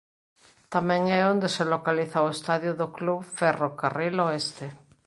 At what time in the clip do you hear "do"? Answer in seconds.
2.79-2.87